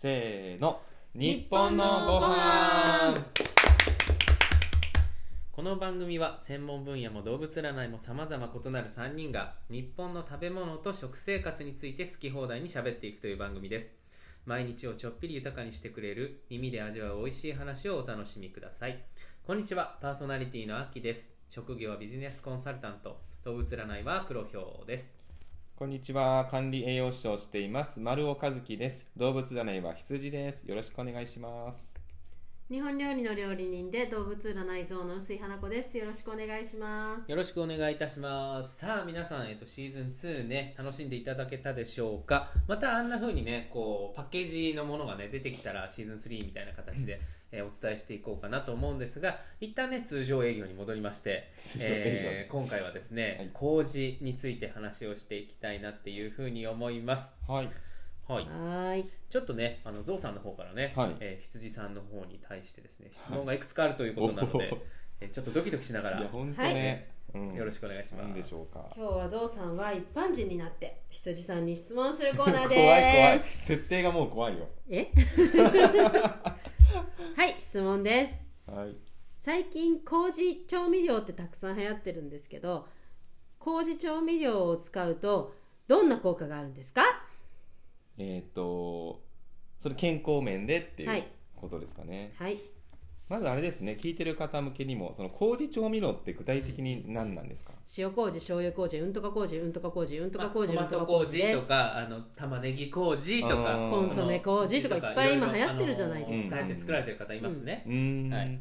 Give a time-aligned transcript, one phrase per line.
[0.00, 0.80] せーの。
[1.12, 3.16] 日本のご飯
[5.50, 13.90] この番組は専門分野も動物占いも様々異なる3人が日本の食べ物と食生活について好き放題に喋っていくという番組です。
[14.46, 19.02] 毎日をちょっぴり豊かにしてくれる耳で味わう美味しい話をお楽しみください。
[19.44, 19.98] こんにちは。
[20.00, 21.28] パーソナリティのアッキです。
[21.48, 23.20] 職業はビジネスコンサルタント。
[23.42, 25.17] 動物占いは黒ひょうです
[25.78, 26.48] こんにちは。
[26.50, 28.00] 管理栄養士をしています。
[28.00, 29.06] 丸尾和樹です。
[29.16, 30.64] 動物占いは羊です。
[30.64, 31.94] よろしくお願いします。
[32.68, 35.96] 日本料理の料理人で動物占い像の薄井花子です。
[35.96, 37.30] よろしくお願いします。
[37.30, 38.78] よろしくお願いいたします。
[38.78, 42.50] さあ皆さん、えっと、シーズン2ね楽しんでいただけたでしょうか？
[42.66, 47.20] またあんな風にねこうパッケージのものがね出てきたらシーズン3みたいな形で、
[47.52, 51.94] えーお伝えしていこうかなと思うんですが一旦ね通常営業に戻りまして、通常営業。
[51.94, 53.50] えー今回はですね、はい。
[53.52, 57.32] 麹について話をしていきたいなっていう風に思います。
[57.46, 57.68] はい。
[58.26, 58.44] はい。
[58.44, 59.04] はーい。
[59.30, 61.16] ちょっとね、あのゾウさんの方からね、はい。
[61.20, 64.78] えー羊さんの方に対してですね、質問がいくつかあるということなので、おー
[65.20, 67.56] えーちょっとドキドキしながら、よいや本当ね、うん。
[67.56, 68.34] ろしくお願いします。
[68.34, 68.86] でしょうか。
[68.94, 72.80] 今日はゾウさんは一般人になって羊さんに質問するコーナーです。
[72.82, 73.40] 怖い怖い。
[73.40, 74.68] 設定がもう怖いよ。
[74.90, 75.10] え？
[77.36, 78.46] はい質問です。
[78.66, 78.96] はい。
[79.36, 82.86] 最近麹調味料ってたくさん流行ってるんですけど
[83.58, 85.54] 麹調味料を使うと
[85.86, 87.02] どんな効果があるんですか？
[88.16, 89.22] えっ、と
[89.78, 91.28] それ健康面でっていうはい。
[91.56, 92.58] ことですかね、はい
[93.28, 106.60] まずあれですね聞いてる方向けにもその麹調味料って具体的に何なんですか、塩麹醤油麹うんとか麹うんとか麹うんとまあか麹、トマトうんとか麹とか、あの玉ねぎ麹とか、うんコンソメ麹とかいっぱい今流行ってるじゃないですか。
[106.60, 107.84] うん流行って作られてる方いますね。
[107.86, 108.60] うーん、はい。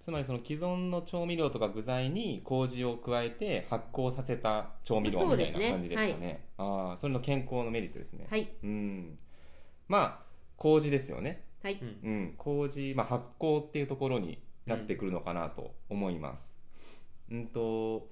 [0.00, 6.44] つまりその既存の調味料とか具材に麹を加えて発酵させた調味料みたいな感じですかね。
[6.56, 8.48] ああそれの健康のメリットですね、はい。
[8.62, 9.18] うん。
[9.86, 10.24] まあ
[10.56, 11.78] 麹ですよねはい。
[11.80, 11.98] うん。
[12.02, 12.34] うん。
[12.36, 16.56] 麹、まあ、発酵っていうところになってくるのかなと思います。
[17.30, 18.08] うんと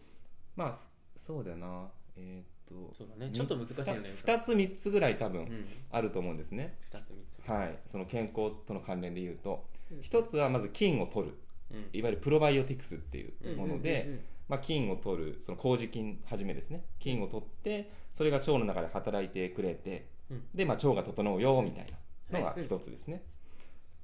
[0.57, 0.79] まあ
[1.17, 1.89] そうだよな。
[2.17, 4.13] えーっとそうだね、ちょっと難しいよね。
[4.17, 7.49] 2つ3つぐらい多分うん、あると思うんですね、二つ三つ。
[7.49, 7.79] はい。
[7.87, 9.65] その健康との関連で言うと。
[9.93, 10.03] うん。
[10.03, 11.35] 一つはまず菌を取る。
[11.71, 11.79] うん。
[11.93, 16.85] いわゆるプロバイオティクスっていううんもので、うんうんうんまあ、菌を取るその麹菌はじめですね。
[16.99, 20.45] 菌を取ってそれが腸の中で働いてくれて、うん。
[20.55, 21.87] で、まあ、腸が整うよみたい
[22.31, 22.65] なのがはい。
[22.65, 23.23] 一つですね、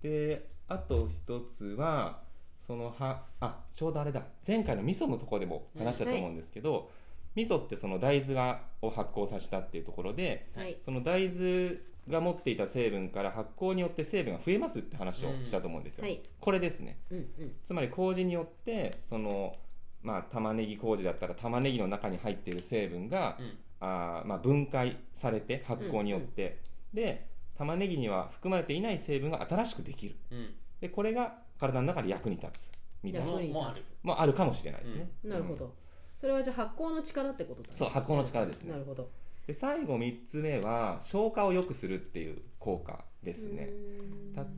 [0.03, 2.21] であと一つは
[2.67, 4.23] そのはあちょうどあれだ。
[4.47, 6.91] 前回の味噌のところでも話したと思うんですけど、
[7.35, 10.77] 味噌ってその大豆がを発酵させたっていうところではい。
[10.85, 11.77] その大豆
[12.09, 16.21] が持っていた成分から発酵によって成分が増えますって話をしたと思うんですよ、はい。
[16.41, 16.99] これですね。
[17.11, 17.53] うんうん。
[17.63, 19.53] つまり麹によってその、
[20.03, 23.59] まあ、玉ねぎ麹だったら玉ねぎの中に入っている成分が、うん。
[23.85, 26.61] あーまあ、分解されて発酵によって、
[26.95, 27.27] で
[27.63, 30.17] 玉ねぎには含まれていない成分が新しくできる。
[30.33, 30.55] うん。
[30.81, 32.73] でこれが体の中で役に立つ
[33.05, 33.27] みたいな。
[33.27, 33.83] もうある。
[34.03, 34.33] もある。
[34.35, 35.31] かもしれないですね、うん。
[35.31, 35.73] なるほど。
[36.17, 37.75] それはじゃあ発酵の力ってことだね。
[37.77, 38.73] そう発酵の力ですね。
[38.73, 39.09] なるほど。
[39.47, 43.71] で最後3つ目は消化を良くするっていう効果ですね。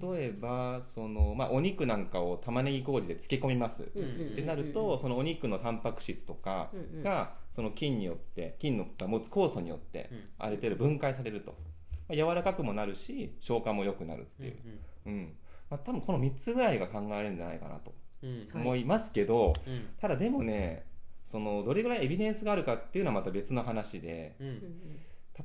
[0.00, 7.02] 例えばその、まあ、お肉なんかを玉ねぎ麹で漬け込みます、ってなるとそのお肉のタンパク質とかうんうん。
[7.02, 10.20] がその菌によって菌のが持つ酵素によってうん。
[10.38, 11.54] ある程度分解されると、
[12.08, 14.56] まあ、柔らかくもなるし消化も良くなるっていう、
[15.06, 15.36] うん
[15.70, 18.30] まあ、多分この3つぐらいが考えられるんじゃないかなとうん。
[18.30, 18.62] うんはい。
[18.62, 19.88] 思いますけど、うん。
[20.00, 20.86] ただでもね
[21.24, 24.46] そのどれぐらいエビデンスがあるかっていうのはまた別の話でうん。
[24.46, 25.00] うんうん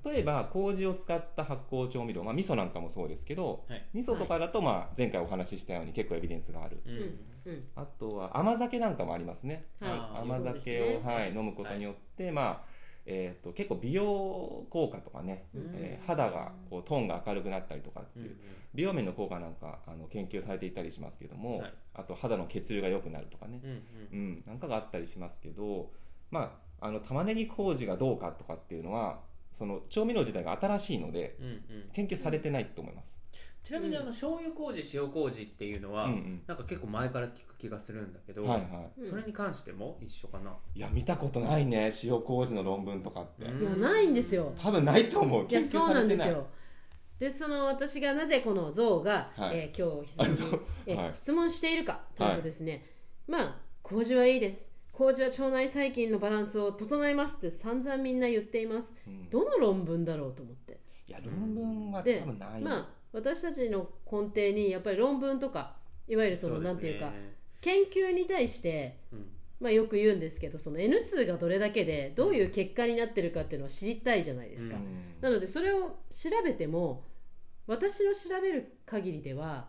[0.06, 3.84] 例えば麹を使った発酵調味料、まあ、味噌なんかもそうですけどはい。
[3.96, 6.80] 味噌とかだとまあ前回お話ししたように結構エビデンスがある。
[6.86, 6.94] うん。
[6.94, 7.20] うん。
[7.46, 7.64] うん。
[7.76, 9.66] あとは甘酒なんかもありますね。
[9.80, 10.22] はい。
[10.22, 11.02] 甘酒を、ね。
[11.04, 15.72] はい、飲むことによって、まあえー、と結構美容効果とかね、うん。
[15.76, 18.38] えー肌がこうトーンが明るくなったりとかってうんいう、
[18.74, 21.74] 美容面の効果なんかあの研究されていたりしますけども、はい。
[21.96, 23.80] あと肌の血流が良くなるとかね、うんうん。
[24.12, 25.92] うん、なんかがあったりしますけど、
[26.32, 29.20] まあ、あの玉ねぎ麹がどうかとかっていうのは
[29.52, 31.64] その調味料自体が新しいのでうんうん。
[31.94, 33.16] 研究されてないと思います。
[33.70, 36.42] ちなみにあの醤油麹塩麹っていうのは、うんうん。
[36.48, 43.62] なんか結構前から聞く気がするんだけど、はいはうんそれに関しても一緒かな、い、いや見たことないね塩麹の論文とかって、うん。
[43.62, 44.52] いやないんですよ。
[44.60, 45.42] 多分ないと思う。
[45.42, 46.48] いや研究そうされてなんですよ。
[47.20, 49.58] でその私がなぜこの象が、はい。
[49.58, 50.62] えー今日羊にあそう。
[50.88, 51.14] えはい。
[51.14, 52.88] 質問しているかというとですね、
[53.28, 54.72] まあ麹はいいです。
[54.92, 58.96] 麹は腸内細菌のバランスを整えますって散々みんな言っています。
[59.08, 59.30] うん。
[59.30, 60.80] どの論文だろうと思って。
[61.08, 65.76] いや論文は多で分ない、まあ私たちの根底にやっぱり論文とか
[66.08, 67.12] いわゆるそのなんていうか
[67.62, 69.26] 研究に対してうん。
[69.60, 75.16] まあ、よく言うんですけどその N 数がどれだけでどういう結果になってるかっていうのは知りたいじゃないですか、うん。
[75.22, 77.04] なのでそれを調べても
[77.68, 79.68] 私の調べる限りでは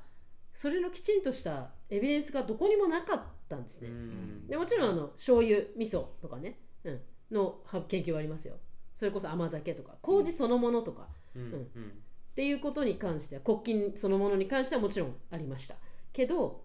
[0.55, 4.47] それのきちんとしたエビデンスがどこにもなかったんですね、うん。
[4.47, 7.01] でもちろんあの醤油味噌とかね、うん、
[7.33, 8.55] のは研究はありますよ。
[8.95, 11.43] それこそ甘酒とか麹そのものとか、うん。
[11.43, 11.47] う
[11.81, 11.93] ん
[12.41, 15.75] っていうことに関しては国金そのものに関してはもちろんありました。
[16.11, 16.63] けど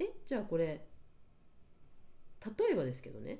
[0.00, 0.80] えじゃあこれ例
[2.72, 3.38] えばですけどね。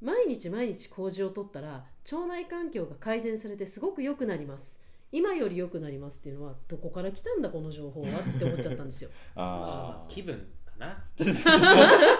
[0.00, 4.82] 毎日毎日麹を取ったら腸内環境が改善されてすごく良くなります。
[5.12, 9.10] 今より良くなりますっていうのはどこから来たんだこの情報はって思っちゃったんですよ。
[9.36, 10.34] まああまあ気分
[10.64, 11.04] かな。
[11.14, 11.66] ちょっと待って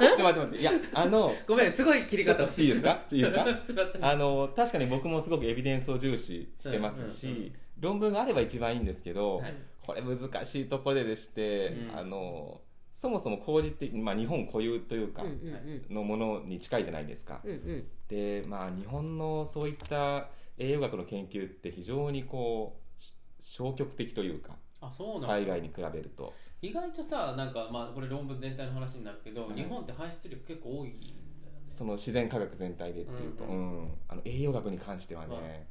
[0.06, 0.58] ちょっと待って待って。
[0.60, 3.04] いやあのごめんすごい切り方をちょっといいですか？
[3.10, 3.44] いいですか？
[3.66, 4.04] すいません。
[4.06, 9.54] あの確かに僕もすごくエビデンスを重視してますし、うんうんうん論文があれば一番いいんですけど、はい。
[9.86, 11.98] これ難しいところででして、うん。
[11.98, 12.60] あの
[12.94, 15.94] そもそも麹って、まあ、日本固有というか、うんうんうん。
[15.94, 17.40] のものに近いじゃないですか。
[17.44, 17.84] うんうん。
[18.08, 20.28] でまあ日本のそういった
[20.58, 26.32] 栄養学の研究って非常にこうし消極的というかあそうな海外に比べると。
[26.62, 29.54] 意外とさなんかまあこれ論文全体の話になるけど、はい。
[29.54, 31.64] 日本って排出量結構多いんだよね。
[31.68, 33.84] その自然科学全体でっていうと、ううん。
[33.84, 33.94] ん。
[34.08, 35.66] あの栄養学に関してはね、はい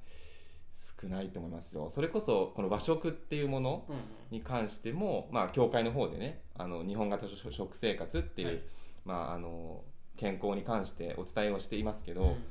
[0.76, 1.90] 少ないと思いますよ。
[1.90, 3.96] それこそこの和食っていうものうん
[4.32, 8.62] に関しても、まあ、教会の方でねあの日本型食生活っていう、はい。
[9.06, 9.84] まあ、あの
[10.18, 12.44] 健康に関してお伝えをしていますけど、うん。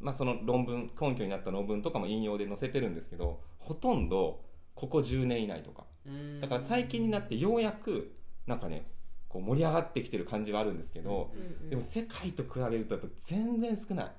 [0.00, 4.40] まあ、その論文根拠になった論文とかも引用で載せてるんですけどほとんど
[4.74, 5.84] ここ10年以内とか。
[6.06, 6.40] うん。
[6.40, 8.90] だから最近になってようやくなんかね
[9.28, 14.12] こう盛り上がってきてる感じはあるんですけど、うんうんでも世界と比べるとやっぱ全然少ない。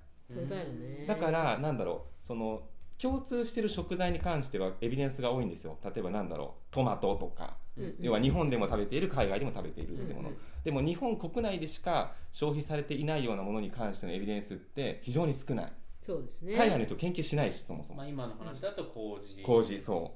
[1.08, 2.62] だからなんだろうその
[3.02, 5.78] 共通してる食材に関してはエビデンスが多いんですよ。
[5.84, 6.74] 例えばなんだろう。
[6.74, 7.58] トマトとか。
[7.78, 7.96] うんうん。
[8.00, 10.42] 要は日本でも食べている海外でも食べているってもの、うんうん。
[10.64, 15.74] でも日本国内でしか消費されていないようなものに関してのエビデンスって非常に少ない。
[16.02, 16.56] そうですね。
[16.56, 17.98] 海外の人研究しないしそもそも。
[17.98, 19.42] まあ、今の話だと麹。
[19.42, 20.14] 麹そ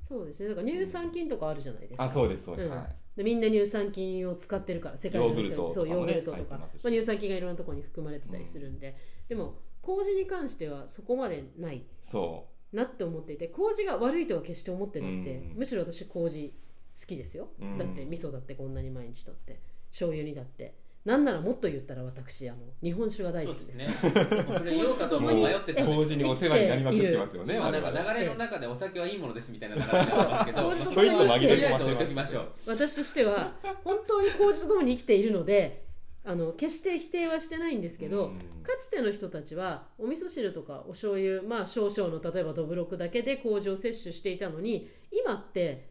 [0.00, 0.48] そうですね。
[0.50, 2.76] だから乳酸菌とかあるじゃないですか、うあそうですそうです、うん。
[2.76, 2.96] はい。
[3.16, 5.48] でみんな乳酸菌を使ってるから世界中の人に。
[5.50, 8.96] ヨーグルトそうヨーグルトとか、まあ、乳酸菌がいろんなところに含まれてたりするんで、
[9.28, 9.54] でも
[9.84, 16.54] 麹に関してはそこまでないそなって思っていて麹が悪いとは決して思ってなくて、うんむしろ私麹
[17.00, 19.60] 好きですよ、うんだって味噌だってこんなに毎日とって
[19.90, 20.74] 醤油にだって。
[21.04, 24.00] なんならもっと言ったら私あの日本酒が大好きです。
[24.00, 24.44] そうですね。
[24.56, 32.52] それ言おうかとも迷ってうた麹にお世話になりまくってますよねまあ、我なんか々流れの中でお酒はいいものですみたいな流れになってますけど、とりあえず置いときましょう。
[32.68, 33.52] 私としては
[33.84, 35.83] 本当に麹とともに生きているので
[36.26, 38.38] あの決して否定はしてないんですけど、うん。
[38.62, 45.90] かつての人たちはお味噌汁とかお醤油まあ少々の例えばどぶろくだけで麹を摂取していたのに今って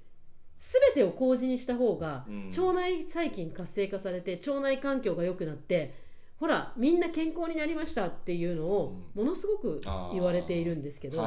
[0.57, 2.47] 全てを麹にした方がうん。
[2.47, 5.93] 腸内細菌活性化されて腸内環境が良くなって
[6.39, 9.81] ほらみんな健康になりましたっていうのをものすごく
[10.11, 11.21] 言われているんですけど、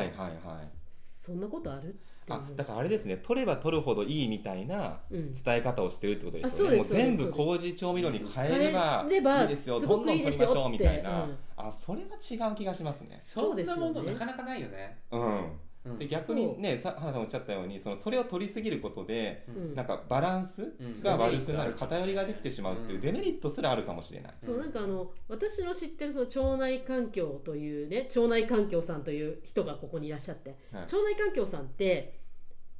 [0.90, 1.98] そんなことある？
[2.28, 3.16] あだからあれですね。
[3.16, 5.32] 取れば取るほどいいみたいなうん。
[5.32, 9.04] 伝え方をしてるってことですよね、もう全部麹調味料に変えれば
[9.42, 9.80] いいですよ。
[9.80, 11.38] すどんどん取りましょうみたいな、うん。
[11.56, 13.08] あそれは違う気がしますね。
[13.08, 14.98] そんなものそうですよねなかなかないよね。
[15.10, 15.52] うん
[15.86, 15.98] うん。
[15.98, 19.74] で逆にねさ花さんおっしゃったようにそのそれを取りすぎることでうん。
[19.74, 20.72] なんかバランス
[21.02, 30.82] が悪くなる偏りができてしまうっていうデメリットすらあるかもしれない、そうなんかあの私の知ってるその腸内環境というね腸内環境さんという人がここにいらっしゃって、はい。
[30.82, 32.18] 腸内環境さんって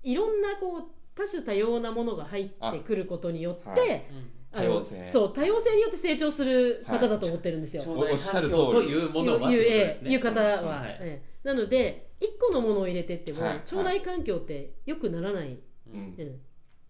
[0.02, 0.82] いろんなこう
[1.14, 3.88] 多種多様なものが入ってくることによって、あはい。
[3.90, 5.10] うんあの多様性。
[5.10, 7.82] そう多様性によって成長する方だと思ってるんですよ。
[7.82, 8.86] 腸内おっしゃる環境通り。
[8.86, 9.98] というものはいうね。
[10.04, 10.98] いう方は、うんはい。
[11.00, 11.46] ええ。
[11.46, 13.54] なので一個のものを入れてっても、はい。
[13.54, 15.58] 腸内環境って良くならない、
[15.92, 16.14] うん。
[16.18, 16.28] うん。
[16.28, 16.32] っ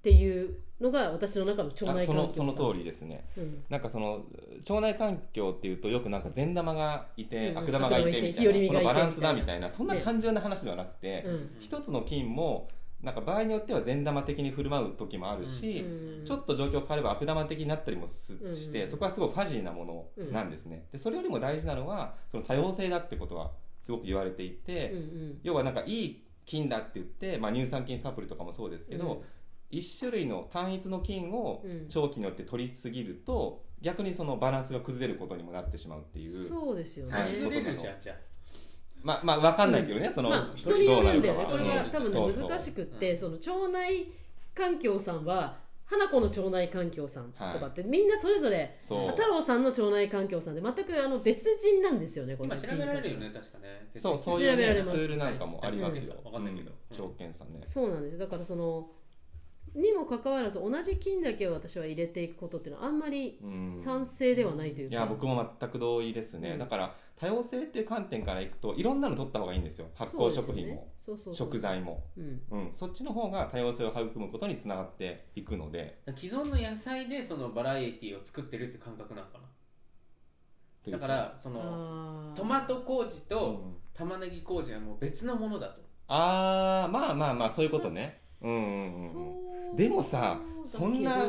[0.02, 3.24] ていうのが私の中の腸内環境その通りですね。
[3.36, 3.64] うん。
[3.68, 4.24] なんかその
[4.58, 8.88] 腸内環境っていうとよくなんか善玉がいて、うん悪玉がいてみ日和見がいてたいな。
[8.88, 11.50] このバランスだみたいなみたいなそんな単純な話ではなくて、うん。
[11.58, 12.68] 一つの菌も
[13.02, 16.24] なんか場合によっては善玉的に振る舞う時もあるし、うん。
[16.24, 19.84] ちょっと状況変われば悪玉的になったりもすうんして、そこはすごいファジーなも
[20.16, 25.38] のなんですね、でそれよりも大事なのはその多様性だってことはすごく言われていて、うんうん。
[25.42, 29.22] 要はなんかいい菌だって言って、まあ、乳酸菌サプリとかもそうですけど、
[29.70, 31.86] 一種類の単一の菌をうん。
[31.88, 36.28] 長期によって取りすぎると逆にそのバランスが崩れることにもなってしまうっていう。
[36.28, 38.16] そうですよね、はい崩れるじゃんじゃあ
[39.06, 41.44] まあまあ分かんないけどね、その、まあ、人によるんだよね。
[41.44, 44.08] これが多分ねそうそう難しくってその腸内
[44.52, 48.96] 環境さんは花子の腸内環境さんとかって、みんなそれぞれ太
[49.28, 53.88] 郎さんの腸内環境さんで全くあの別人なんですよねこの今調べられるよね確かね。
[53.94, 54.90] そうそういう、ね、調べられます。
[54.90, 56.72] ツールなんかもありますよ、わかんないけど。
[56.72, 56.96] うん。
[56.96, 57.60] 条件さんね。
[57.62, 58.18] そうなんです。
[58.18, 58.90] だからその
[59.76, 63.70] にもかかわらず同じ菌だけを私は入れていくことっていうのはあんまりうん。
[63.70, 66.58] 賛成ではないというか、いや僕も全く同意ですね、うん。
[66.58, 69.86] だから多様性っていう観点からいくといろんなの取った方がいいんですよ。
[69.94, 72.42] 発酵食品も、食材も、うん。
[72.50, 76.00] うん、そっちの方が多様性を育むことにつながっていくので。
[76.14, 79.44] 既存の野菜でそのバラエティを作ってるって感覚なのかな？
[80.92, 83.26] だからそのトマト麹うん。
[83.28, 85.80] と玉ねぎ麹はもう別のものだと。
[86.08, 88.08] ああまあまあまあそういうことね。
[88.44, 89.12] うんうんうんうん。
[89.12, 91.26] そうでもさそんな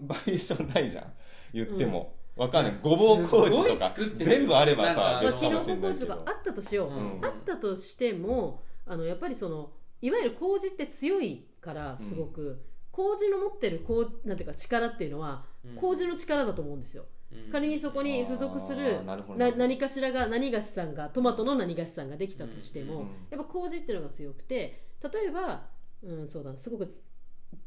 [0.00, 1.12] バリエーションないじゃん。
[1.52, 2.78] 言っても、わかんない。
[2.82, 3.92] ごぼう麹とか。
[4.16, 7.24] 全部あればさ別かもノコ麹しれないあったとしよう、うん。
[7.24, 15.76] あったとしてもあのやっぱりそのいわゆる麹って強いからすごく、麹の持ってるこうなんていうか力っていうのはうん。
[15.76, 17.50] 麹の力だと思うんですよ、うん。
[17.50, 23.06] 仮にそこに付属するな何かしらが何菓子さんがトマトの何菓子さんができたとしても、うん。
[23.30, 25.66] やっぱ麹っていうのが強くて例えば、
[26.04, 26.88] うん、そうだなすごく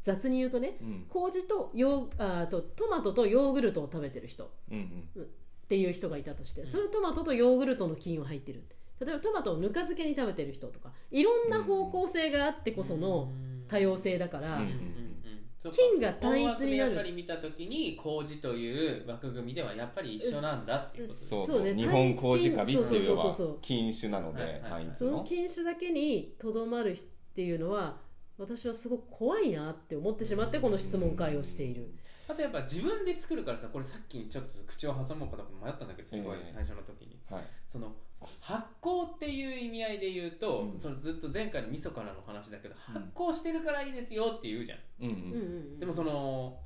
[0.02, 1.06] 雑に言うとねうん。
[1.08, 4.50] 麹とヨーあーとトマトとヨーグルトを食べてる人。
[4.70, 5.22] うんうん。
[5.22, 5.26] っ
[5.68, 6.66] ていう人がいたとして、ん。
[6.66, 8.62] そのトマトとヨーグルトの菌は入ってる。
[9.00, 13.32] 例えばトマトをぬか漬けに食べてる人とかいろんな方向性があってこその
[13.66, 15.12] 多様性だから、うんうんうんうん。
[15.58, 15.78] そうか。
[15.78, 16.94] 菌が単一になる。
[16.94, 21.62] やっぱり見た時に麹という枠組みではやっぱり一緒なんだっていうことですそうそう。
[21.62, 23.58] う日本麹カビっていうのはそうそうそうそう。
[23.62, 24.60] 禁酒なのではいはい。
[24.62, 27.02] はい単一そのの菌種だけにとどまるっ
[27.34, 27.96] ていうのは
[28.42, 31.94] 私はすごく怖いなって思ってしまってこの質問会をしている、
[32.28, 37.42] あとやっぱ自分で作るからさこれさっきちょっと口を挟もうかと迷ったんだけどすごいええ最初の時に、はい。
[37.66, 37.92] その
[38.40, 40.80] 発酵っていう意味合いで言うと、うん。
[40.80, 42.94] そのずっと前回の味噌からの話だけど、うん。
[42.94, 44.78] 発酵してるからいいですよって言うじゃん。
[45.02, 46.56] うんううんでもその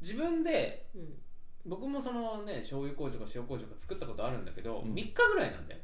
[0.00, 1.14] 自分でうん。
[1.66, 4.92] 僕もそのね醤油麹とか塩麹とか作ったことあるんだけど、うん。
[4.92, 5.80] 3日ぐらいなんだよ。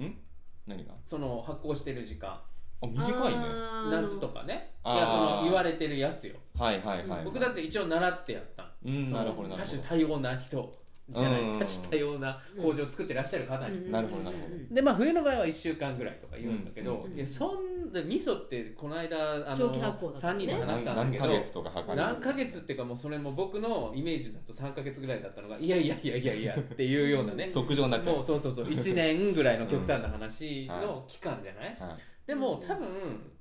[0.00, 0.18] ん？
[0.66, 0.92] 何が？
[1.06, 2.38] その発酵してる時間
[2.82, 3.44] あ短いね。
[3.90, 4.72] 夏とかね。
[4.84, 6.36] いやその言われてるやつよ。
[6.58, 7.24] はいはいはいはい。
[7.24, 8.66] 僕だって一応習ってやった。
[8.84, 10.72] うんなるほどなるほ多種多様な人
[11.08, 11.58] じゃないうん。
[11.60, 13.92] 多種多様な工場を作ってらっしゃる方に、うん。
[13.92, 14.54] なるほどなるほど。
[14.54, 20.46] うんでまあ冬の場合は1週間ぐらいとか言うんだけど、うんいやそんな味噌ってこの間あの長期発酵だから3ね。
[20.46, 27.46] 人でど話したんだけど何何ヶ月とか測る何ヶ月っていうかもうそれも僕のイメージだと3ヶ月ぐらいだったのがいやいやいやいやいやっていうようなね。
[27.46, 28.16] 即上になっちゃう。
[28.16, 28.66] もうそうそうそう。
[28.66, 30.86] 1年ぐらいの極端な話うん。
[30.86, 32.86] の期間じゃない、はいでも多分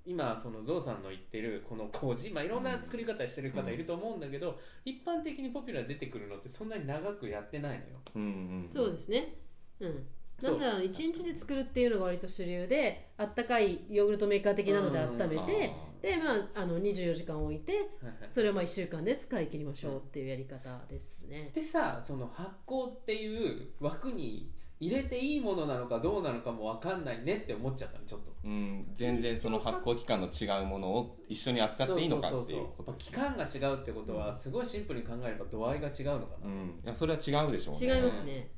[0.05, 7.81] 今そのゾウさんの言ってるこの麹、まあ、いろんな作り方してる方いると思うんだけど、一般的にポピュラー出てくるのってそんなに長くやってないのよ。
[8.15, 9.35] うんうんそうですね。
[9.79, 10.07] うん。
[10.39, 10.57] そう。
[10.57, 17.87] んなだろう1日で作るっていうのが割と主流であったかいヨーグルトメーカー的なので温めてあで、まあ、あの24時間置いて
[18.27, 28.31] それをまあ1週間で使い切りましょうっていうやり方ですね、でさその発酵っていう枠に入れていいものなのかどうなのかも分かんないねって思っちゃったのちょっと。
[28.43, 32.91] うん全然その発酵期間の違うものを一緒に扱っていいのかっていうこと。
[32.91, 36.81] そ期間が違うってことはすごいシンプルに考えれば度合いが違うのかな、うん。
[36.83, 37.95] いやそれは違うでしょうね。
[37.95, 38.51] 違いますね。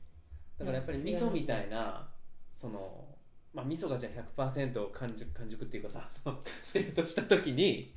[0.58, 2.08] だからやっぱり味噌みたいな
[2.54, 3.06] その
[3.54, 7.94] まあ味噌がじゃあ100%完熟完熟っていうかさ そのしてるとした時に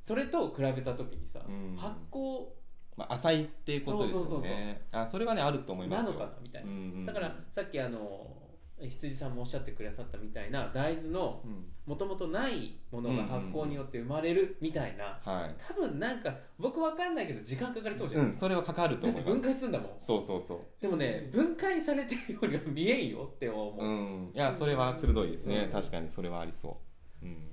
[0.00, 1.76] それと比べた時にさ、うん。
[1.76, 2.48] 発酵
[2.96, 4.56] まあ、浅いっていうことですよそうそうそうそう。
[4.56, 6.12] ねあそれはねあると思いますよ。
[6.12, 7.06] なのかなみたいな、うんうん。
[7.06, 8.36] だからさっきあの
[8.80, 11.66] 羊さんもおっしゃってくださったみたいな大豆のうん。
[11.84, 15.54] もともとないものが発酵によって生まれるみたいな、はい。
[15.58, 19.42] 多分なんか僕わかんないけど時間かかりそうじゃん、うんそれはかかると思います。
[19.42, 19.90] 解するんだもん。
[19.98, 20.60] そうそうそう。
[20.80, 24.30] でもね分解されてるようには見えんよって思う、うん。
[24.32, 25.72] いやそれは鋭いですね、うん。
[25.72, 26.76] 確かにそれはありそう、うん、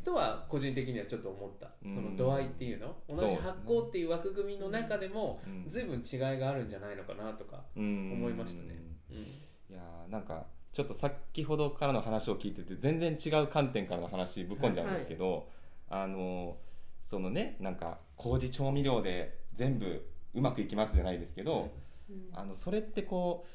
[0.03, 1.95] とは個人的にはちょっと思った、うん。
[1.95, 2.95] その度合いっていうの？
[3.07, 5.65] 同じ発酵っていう枠組みの中でもうん。
[5.67, 8.11] 随分違いがあるんじゃないのかなとか、うん。
[8.13, 8.81] 思いましたね。
[9.11, 9.17] うん。
[9.17, 9.23] い
[9.69, 15.49] やーなんかちょっと先ほどからの話を聞いてて全然違う観点からの話ぶっ込んじゃうんですけど、
[15.89, 16.57] あの
[17.01, 21.71] そのねなんか麹調味料で全部うまくいきますじゃないですけど、
[22.09, 22.29] うん。
[22.33, 23.45] あのそれってこ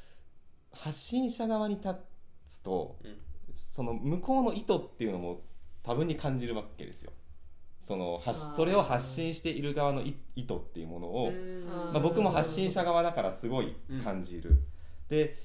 [0.73, 1.95] う発信者側に立
[2.47, 3.17] つと、うん。
[3.57, 5.43] その向こうの意図っていうのも
[5.85, 7.13] 多分に感じるわけですよ。
[7.81, 11.67] その発それを発信している側の意意図っていうものを、うん。
[11.93, 14.59] まあ、僕も発信者側だからすごい感じる、
[15.11, 15.39] で、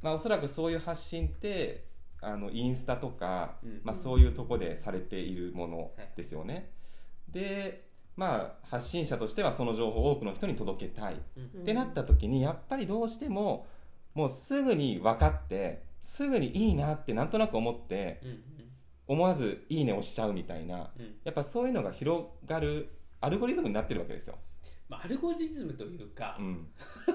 [0.00, 1.84] まあ、おそらくそういう発信って
[2.20, 3.80] あのインスタとか、うん。
[3.82, 6.70] まあ、そういうとこでされているものですよね、
[7.28, 11.62] でまあ発信者としてはその情報を多くの人に届けたい、うん。
[11.62, 13.66] ってなった時にやっぱりどうしても
[14.14, 18.42] もうすぐに分かってすぐにいいなってなんとなく思ってうん
[19.06, 21.04] 思わず「いいね」押しちゃうみたいなうん。
[21.04, 22.88] うんやっぱそういうのが広がる
[23.20, 24.36] アルゴリズムになってるわけですよ。
[24.88, 26.66] まあ、アルゴリズムというか、うん。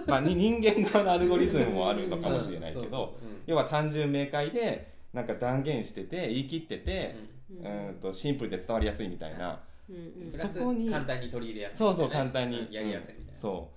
[0.07, 3.25] まあ、に 人間側のアルゴリズムもあるのかもしれないけどうんそうそう。
[3.25, 3.41] うん。
[3.45, 7.15] 要は単純明快でなんか断言してて言い切ってて、
[7.51, 7.87] うん。
[7.89, 7.95] うん。
[7.95, 9.59] とシンプルで伝わりやすいみたいな。
[9.89, 9.95] うん。
[9.95, 12.59] うんプラスそこに簡単に取り入れやすいそうそう簡単に。
[12.59, 12.73] うん。
[12.73, 13.69] やりやすいみたいな、そ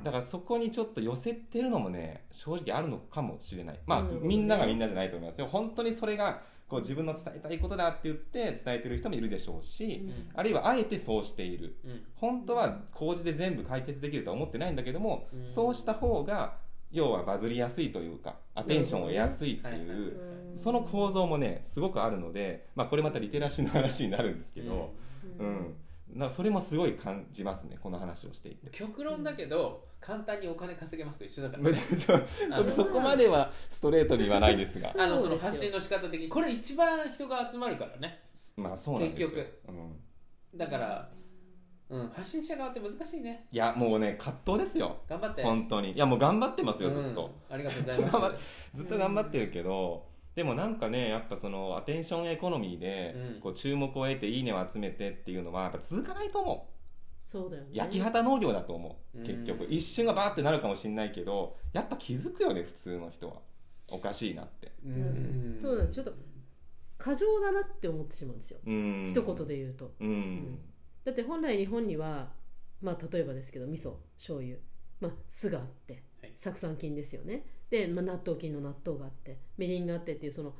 [0.00, 0.04] う。
[0.04, 3.80] だからそこにちょっと寄せてるのもね正直あるのかもしれない。
[3.86, 5.46] まあ、うんみんながみんなじゃないと思いますよ。
[5.46, 10.30] 本当にそれがこう自分の伝えたいことだって言って伝えてる人もいるでしょうし、うん。
[10.34, 11.76] あるいはあえてそうしている。
[11.84, 12.02] うん。
[12.16, 15.46] 本当は工事で全部解決できるとは思ってないんだけども、うん。
[15.46, 16.56] そうした方が
[16.90, 24.92] 要はバズりやすいというかアテンションを得やすいっていう、その構造もねすごくあるので、まあ、これまたリテラシーの話になるんですけど、
[25.38, 25.74] うん。
[26.14, 26.28] なん。
[26.28, 28.70] かそれもすごい感じますねこの話をしていて。
[28.70, 31.64] 極論だけど簡単にお金稼げますと一緒だから、
[32.62, 34.92] 僕そこまではストレートに言わないですが。
[34.96, 38.20] あのその発信の仕方的にこれ一番人が集まるからね。
[38.56, 39.28] まあそうなんですよ。
[39.30, 39.60] 結局。
[39.68, 39.72] う
[40.54, 41.10] ん、だから、
[41.88, 43.48] うん、発信者側って難しいね。
[43.50, 44.98] いやもうね葛藤ですよ。
[45.08, 45.42] 頑張って。
[45.42, 45.90] 本当に。
[45.90, 47.14] いやもう頑張ってますよずっうん。
[47.16, 48.70] と、ありがとうございます。
[48.78, 53.40] ずっと頑張ってるけど、でもなんかねやっぱそのアテンションエコノミーで、うん。
[53.40, 56.68] こう注目を得ていいねを集めてっていうのはやっぱ続かないと思
[57.36, 57.68] そうだよね。
[57.72, 59.26] う焼き畑農業だと思う、うん。
[59.26, 59.66] 結局。
[59.68, 63.42] 一瞬がバーってなるかもしれないけどやっぱ気づくよね普通の人は。
[63.88, 64.72] おかしいなって。
[64.84, 65.14] うん。
[65.14, 66.12] そうなんですちょっと
[66.98, 69.06] 過剰だなって思ってしまうんですよ、うん。
[69.08, 69.94] 一言で言うと。
[70.00, 70.58] うん、
[71.04, 72.32] だって本来日本には
[72.80, 74.56] まあ例えばですけど味噌醤油
[75.00, 76.32] まあ酢があってはい。
[76.36, 77.44] 酢酸菌ですよね。
[77.68, 80.54] で、まあ、納豆菌の納豆があってみりんがあってっていうその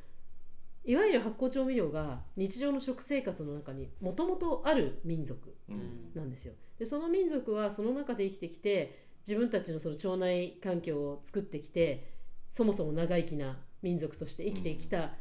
[0.87, 6.13] いわゆる発酵調味料が日常の食生活の中にもともとある民族うん。
[6.15, 6.55] なんですよ。
[6.79, 12.13] でその民族はその中で生きてきて自分たちのその腸内環境を作ってきて
[12.49, 15.15] そもそも長生きな民族として生きてきた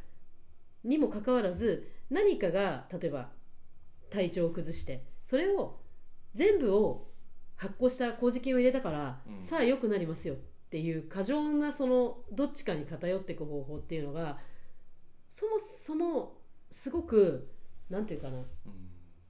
[0.84, 3.30] にもかかわらず何かが例えば
[4.12, 5.80] 体調を崩してそれを
[6.36, 7.08] 全部を
[7.56, 9.42] 発酵した麹菌を入れたから、うん。
[9.42, 10.38] さあ良くなりますよっ
[10.70, 14.38] ていう過剰なそのどっちかに偏っていく方法っていうのが
[15.36, 16.38] そもそも
[16.72, 17.50] すごく
[17.89, 18.38] なんていうかな。
[18.38, 18.46] うん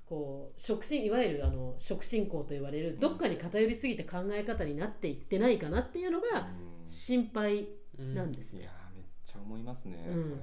[0.08, 3.00] こう触診いわゆるあの触進行と言われるん。
[3.00, 6.48] どっかに偏りすぎて考え方になっていってないかなっていうのが
[6.86, 10.24] 心配なんですね、いやーめっちゃ思いますね、うん。
[10.24, 10.36] それ。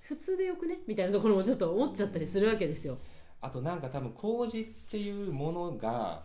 [0.00, 2.98] 普通でよくねみたいなところもちょっと思っちゃったりするわけですよ、
[3.40, 6.24] あとなんか多分麹っていうものが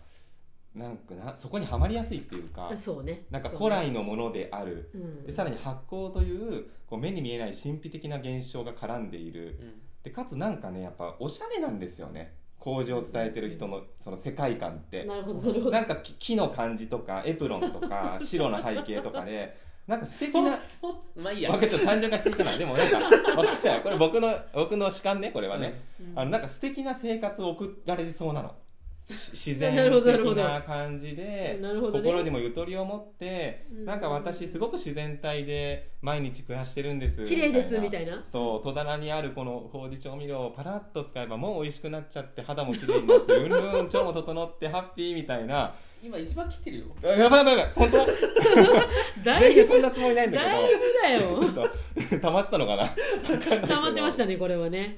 [0.76, 3.26] なんかなそこにはまりやすいっていうかそうね。
[3.32, 4.92] なんか古来のものである。
[4.94, 5.26] うん。
[5.26, 9.58] でさらに発酵というこう目に見えない神秘的な現象が絡んでいる。
[9.62, 9.74] うん。
[10.04, 12.36] でかつなんかねやっぱおしゃれなんですよね。
[12.60, 15.06] 麹を伝えてる人のその世界観って。
[15.06, 15.72] なるほどなるほど。
[15.72, 19.56] なんか木木の感じとかエプロンとか 白の背景とかで
[19.88, 20.60] なんか素敵な
[21.16, 21.52] まあいいや。
[21.52, 22.58] わかちょっと単純化していったな。
[22.58, 22.98] でもなんか
[23.38, 23.82] わかったよ。
[23.82, 26.20] これ僕の僕の主観ねこれはね、うん。
[26.20, 28.50] あのなんか素敵な生活を送られそうなの。
[28.50, 28.65] し
[29.08, 33.86] 自然的どな感じでね心にもゆとりを持ってうん。
[33.86, 38.24] なんか私すごく自然体で毎日暮らしてるんです綺麗ですみたいな。
[38.24, 45.76] そう戸棚にあるこの麹調味料をパラッと使えばもう美味しくなっちゃって肌も綺麗になってうんうん腸も整ってハッピーみたいな。
[46.04, 46.86] 今一番切ってるよ。
[47.04, 49.24] あやばいやばいやばい本当？
[49.24, 52.90] だいぶ全然そんなつもりないんだけだいぶどちょだよっと 溜まってたのかな？
[53.68, 54.98] 溜まってましたねこれはね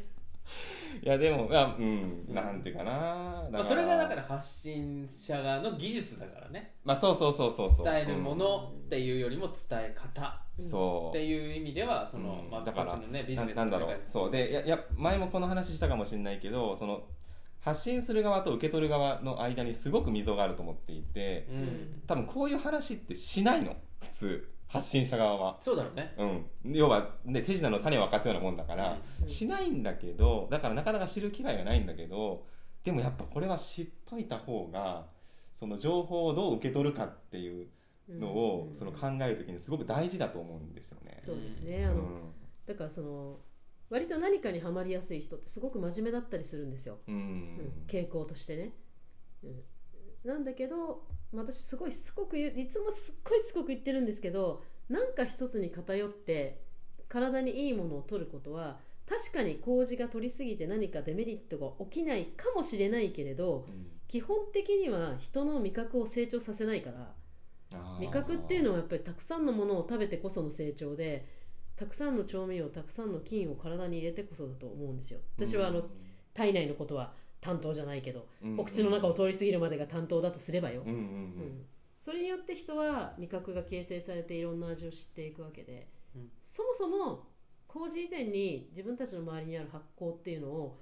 [1.04, 2.26] いやでもいやうん。
[2.34, 3.48] なんていうかな。
[3.52, 6.76] まあ、それがだから発信者側の技術だからね。
[6.84, 7.86] まあそうそうそうそうそう。
[7.86, 11.18] 伝えるものっていうよりも伝え方うんそう。
[11.18, 14.02] っていう意味ではその、まあ、うんだからこっちのねビジネスななんだろう。
[14.06, 14.32] そう。
[14.32, 17.04] でいやいや前もこの話したかもしれないけどその
[17.60, 22.02] 発信する側と受け取る側の間にすごく溝があると思っていてうん。
[22.08, 23.76] 多分こういう話ってしないの。
[24.00, 25.58] 普通発信者側は。
[25.60, 26.14] そうだろうね。
[26.18, 26.26] う
[26.70, 29.28] ん、要は、ね、手品の種を明かすようなもんだから、うん。
[29.28, 32.46] しないんだけどだからなかなか知る機会がないんだけど
[32.84, 35.08] でもやっぱこれは知っといた方が
[35.54, 37.68] その情報をどう受け取るかっていう
[38.10, 38.76] のを、うん。
[38.76, 41.20] その考える時にすごく大事だと思うんですよね。
[41.26, 41.86] そうですね。
[41.86, 42.22] あの、うん。
[42.66, 43.40] だからその
[43.90, 47.16] 割と何かにはまりやすい人ってすごく真面目だったりするんですよ、うん。
[47.16, 47.72] うん。
[47.88, 48.74] 傾向としてね、
[49.44, 49.64] うん、
[50.28, 56.62] なんだけど私すごいしつこく言ういつもすっごいしつこく言ってるんですけどなんか一つに偏って
[57.08, 63.88] 体にいいものを取ることは確かに麹が取りすぎて何かデメリットが起きないかもしれないけれどうん。
[64.08, 67.13] 基本的には人の味覚を成長させないから
[68.00, 71.28] 味覚っていうのはやっぱりたくさんのものを食べてこその成長で
[71.76, 75.20] たくさんの調味料たくさんの菌を体に入れてこそだと思うんですよ。
[75.38, 75.84] 私はあの、
[76.34, 78.60] 体内のことは担当じゃないけど、うん。
[78.60, 81.04] お口の中を通り過ぎるまでが担当だとすればよ、うんうんうん。
[81.04, 81.65] うん。
[82.00, 86.30] それによって人は味覚が形成されていろんな味を知っていくわけで、うん。
[86.41, 87.28] そもそも
[87.67, 90.82] 麹以前に自分たちの周りにある発酵っていうのを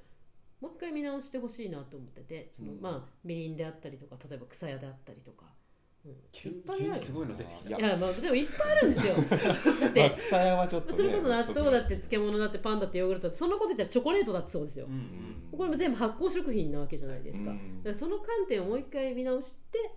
[0.61, 2.81] もう一回見直してほしいなと思っててその、うん。
[2.81, 5.64] まあ、みりんであったりとか例えば草屋であったりとか急
[6.09, 7.77] いっぱいあるすごいの出てきた。
[7.77, 9.13] いやまあでもいっぱいあるんですよ。
[9.81, 14.85] だって草屋はちょっと、ね、それこそ納豆だって漬物だってパンだってヨーグルトだってそんなこと言ったらチョコレートだってそうですよ。
[14.85, 19.89] うんうんこれも全部発酵食品なわけじゃないですか,、うんだからその観点をもう一回見直して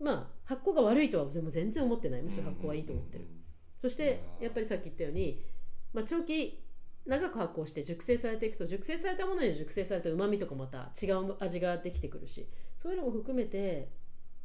[0.00, 2.22] まあ発酵が悪いとはでも全然思ってない。
[2.22, 3.26] むしろ発酵はいいと思ってる、
[3.78, 5.44] そしてやっぱりさっき言ったように、
[5.92, 6.64] まあ、長期
[7.08, 12.46] 長く発酵して熟成されていくと熟成されたものに熟成されたうまみとかまた違う味ができてくるし
[12.76, 13.90] そういうのも含めて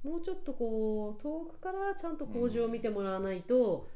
[0.04, 3.88] もうちょっとこう遠くからちゃんと麹を見てもらわないと、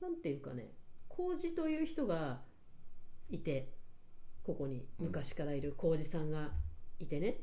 [0.00, 0.70] なんていうかね
[1.08, 2.40] 麹という人が
[3.28, 3.72] いて
[4.44, 6.50] ここに昔からいる麹さんが
[6.98, 7.38] いてね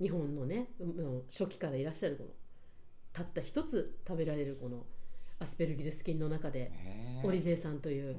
[0.00, 2.30] 日本のねうん初期からいらっしゃるこの
[3.12, 4.84] たった一つ食べられるこの
[5.38, 7.22] アスペルギルス菌の中でね。
[7.24, 8.18] オリゼイさんというう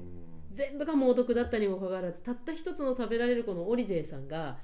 [0.50, 4.58] 全部が猛毒だったにもかかわらずたった一つの食べられるこのオリゼイさんが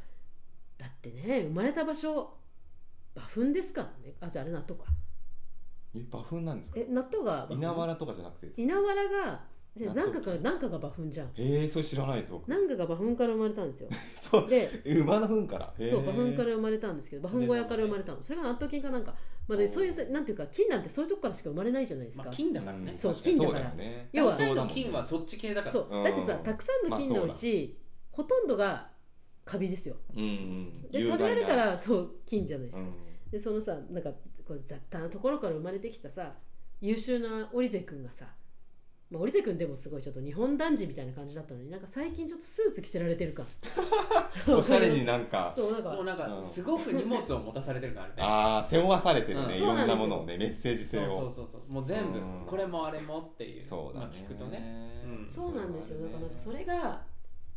[0.79, 2.35] だってね生まれた場所
[3.15, 4.15] 馬糞ですからね。
[4.21, 4.87] あじゃああれ納豆か。
[5.95, 6.81] え馬糞なんですか？
[6.81, 7.55] え納豆が馬糞？
[7.57, 9.41] 稲わらとかじゃなくてへ稲わらが
[9.77, 10.13] じゃあ納豆。
[10.13, 11.31] 何かが何かが馬糞じゃん。
[11.37, 12.49] えそれ知らないです僕。
[12.49, 13.89] 何かが馬糞から生まれたんですよ。
[14.31, 14.49] そう。
[14.49, 15.73] で馬の糞から？
[15.79, 15.91] へー。
[15.91, 19.15] そう馬糞から生まれたんですけど馬糞小屋から生まれたのそれが納豆菌かなんか、
[19.49, 22.93] まあ、でそういうなんていうか菌なんてそういうとこからしか生まれないじゃないですか、まあ金だからね。
[22.93, 23.71] んそう確かに金だから。
[23.71, 24.09] そうよね。
[24.13, 24.75] 要は大体のそうだもんね。
[24.83, 25.73] 金はそっち系だから。
[25.73, 25.87] そう。
[25.91, 27.79] うんだってさたくさんの菌のうち、
[28.11, 28.92] ほとんどが
[29.45, 29.97] カビですよ。
[30.15, 30.91] うんうん。
[30.91, 32.79] で食べられたらそう菌じゃないです。
[32.79, 32.95] か、うん。
[33.31, 34.11] でそのさなんか
[34.47, 36.35] こう雑多なところから生まれてきたさ
[36.81, 38.27] 優秀なオリゼ君がさ、
[39.09, 43.47] まあ、オリゼ君でもすごいちょっと日本男児みたいな感じだったのになんか最近ちょっとスーツ着せられてる感
[44.57, 45.51] おしゃれになんか。
[45.55, 45.91] そうなんか。
[45.93, 46.45] もうなんかうん。
[46.45, 48.15] すごく荷物を持たされてるからね。
[48.19, 49.49] ああ背負わされてるうん。
[49.49, 49.69] ねうなんですよ。
[49.69, 51.73] ろんなものをねメッセージ性そうそうをそうそう。
[51.73, 52.45] もう全部うん。
[52.47, 54.07] これもあれもっていうそうだね。
[54.07, 55.03] まあ聞くとね。
[55.05, 55.29] うん。
[55.29, 56.03] そうなんですよ。
[56.03, 57.05] だからなんかそれが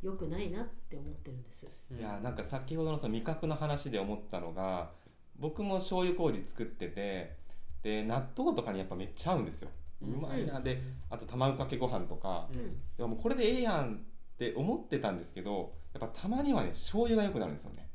[0.06, 1.68] 良くないなって思ってるんです。
[1.92, 2.00] うん。
[2.00, 4.92] いやなんか先ほどのその味覚の話で思ったのが
[5.40, 7.36] 僕も醤油麹作ってて
[7.82, 9.70] で納豆とかにやっぱめっちゃ合うんですよ。
[10.02, 10.60] ううんまいな。
[10.62, 12.48] であと卵かけご飯とか。
[12.54, 12.60] うん。
[12.62, 12.64] い
[12.98, 13.98] やもうこれでええやんっ
[14.38, 17.90] て思ってたんですけどやっぱたまにはね醤油が良くなるんですよね。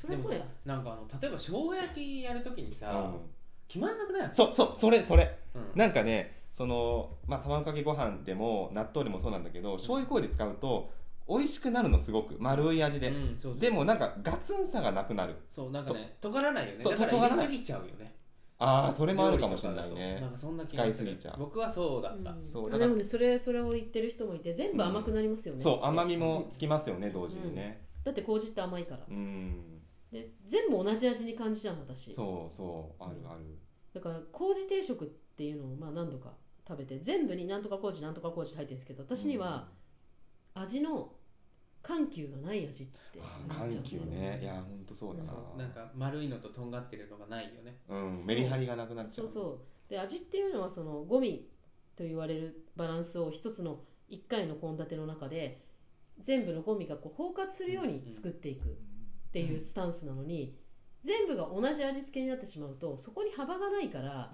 [0.00, 0.44] そりゃそうや。
[0.64, 3.20] なんかあの例えば生姜焼きやるときにさ、うん。
[3.68, 4.30] 決まんなくない？
[4.32, 5.38] そうそうそれそれ。
[5.54, 5.78] うん。
[5.78, 10.92] なんかねそのまあ卵かけご飯でも納豆でもそうなんだけど醤油麹使うと
[11.30, 15.36] 美味しくなるのすごく丸い味で、うんそうそうでもなんかガツンさがなくなる。
[15.46, 16.82] そうなんかね尖らないよね。
[16.82, 17.46] そうだから尖らない。
[17.46, 18.16] すぎちゃうよね。
[18.58, 20.14] ああそれもあるかもしれない料理とかだね。
[20.16, 20.92] となんかそんな気がする。
[20.92, 21.36] 使いすぎちゃう。
[21.38, 22.44] 僕はそうだった、うん。
[22.44, 22.84] そうだから。
[22.84, 27.86] あでもねそれそれを言ってる人もいて全部甘くなりますよね、そう甘みもつきますよね同時にね。
[28.04, 29.06] だって麹って甘いから。
[29.08, 29.80] うん。
[30.10, 32.12] で全部同じ味に感じちゃうの私。
[32.12, 33.40] そうそうあるある。
[33.94, 36.32] だから麹定食っていうのをまあ何度か
[36.66, 39.68] 食べて全部になんとか麹なんとか麹って入ってるんですけど私には
[40.54, 41.12] 味の
[41.82, 42.98] 緩急がない味って
[43.48, 44.38] 緩急ね。
[44.42, 45.24] いやほんとそうだな。
[45.24, 45.58] そう。
[45.58, 47.78] なんか丸いのととんがってるのがないよね。
[47.88, 49.90] うんメリハリがなくなっちゃそううそう。
[49.90, 51.48] で味っていうのはそのゴミ
[51.96, 55.64] と言われるバランスを一つの一回の献立の中で
[56.20, 60.56] 全部のゴミがこう包括するように作っていくっていうスタンスなのに、
[61.02, 64.32] 全部が同じ味付けになってしまうとそこに幅がないから、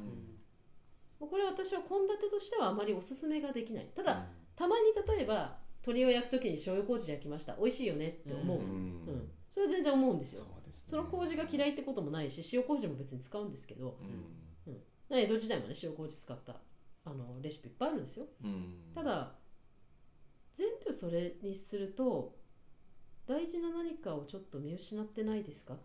[1.21, 1.29] うん。
[1.29, 3.89] これは私は献立としてはあまりおすすめができない。
[3.95, 4.25] ただ、うん。
[4.57, 7.55] たまに例えば鶏を焼く時に醤油麹で焼きました。
[7.55, 8.69] 美味しいよねって思う、ううん。
[8.69, 10.45] んそれは全然思うんですよ。
[10.45, 10.91] そうですね。
[10.91, 13.97] その麹が嫌いってこともないし塩麹も別に使うんですけど。
[14.01, 14.47] うん。
[15.09, 16.57] 江戸時代もね塩麹使った
[17.05, 18.27] あのレシピいっぱいあるんですよ。
[18.43, 18.93] うん。
[18.95, 19.35] ただ
[20.53, 22.35] 全部それにすると
[23.27, 25.79] 大事な何かをちょっと見失ってないですかっ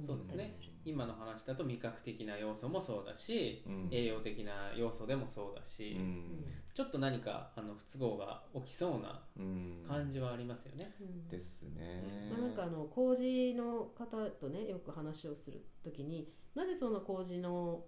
[0.00, 0.70] て思ったりする。
[0.84, 3.88] 今の話だと味覚的な要素もそうだし、うん。
[3.90, 6.44] 栄養的な要素でもそうだし、うん。
[6.74, 9.84] ちょっと何かあの不都合が起きそうなうん。
[9.86, 12.30] 感じはありますよね、うんですね。
[12.30, 17.84] まあ、なんかあの麹の方とねよく話をする時になぜその麹の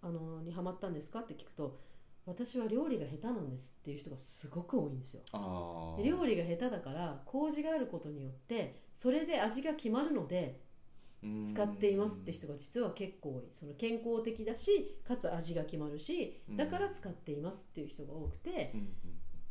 [0.00, 1.80] あのにハマったんですかって聞くと
[2.24, 5.22] 私は料理が下手なんですっていう人がすごく多いんですよ。
[6.04, 10.67] 料理が下手だから麹があることによってそれで味が決まるのでうん
[11.44, 13.44] 使っていますって人が実は結構多い。
[13.52, 18.72] その健康的だしかつ味が決まるしだから使っていますっていう人が多くて。
[18.74, 18.88] うん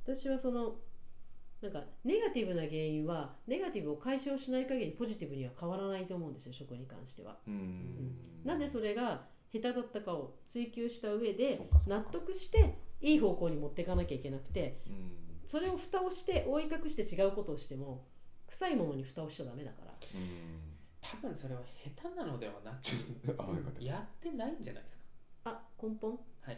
[0.07, 0.77] 私はその
[1.61, 7.37] なんかネガティブな原因はネガティブを解消しない限りポジティブには変わらないと思うんですよ食に関しては。
[7.45, 15.11] うんうんなぜそれが下手だったかを追求した上で納得していい方向に持っていかなきゃいけなくてうん。
[15.45, 18.05] それを蓋をして覆い隠して違うことをしても
[18.47, 19.91] 臭いものに蓋をしちゃダメだから。
[20.15, 20.76] うん
[21.09, 21.61] 多分それは
[21.95, 23.81] 下手なのではなくちょっとあよかった。
[23.81, 25.03] やってないんじゃないですか。
[25.45, 26.11] あ根本？
[26.41, 26.57] はい、